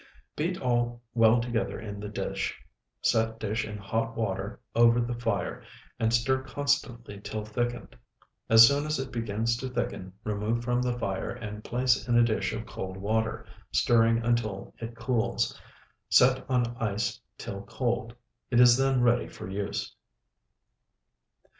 [0.35, 2.59] Beat all well together in the dish;
[3.03, 5.61] set dish in hot water over the fire,
[5.99, 7.95] and stir constantly till thickened.
[8.49, 12.23] As soon as it begins to thicken remove from the fire and place in a
[12.23, 15.59] dish of cold water, stirring until it cools, and
[16.09, 18.15] set on ice till cold.
[18.49, 19.93] It is then ready for use.